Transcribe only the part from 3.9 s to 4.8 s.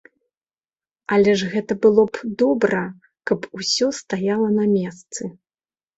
стаяла на